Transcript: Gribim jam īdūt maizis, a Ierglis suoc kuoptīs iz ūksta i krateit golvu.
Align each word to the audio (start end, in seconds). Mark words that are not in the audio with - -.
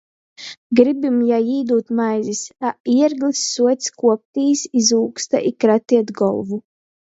Gribim 0.77 1.19
jam 1.31 1.43
īdūt 1.55 1.93
maizis, 1.99 2.41
a 2.71 2.73
Ierglis 2.95 3.43
suoc 3.53 3.93
kuoptīs 4.03 4.67
iz 4.85 4.93
ūksta 5.05 5.47
i 5.53 5.57
krateit 5.63 6.15
golvu. 6.25 6.65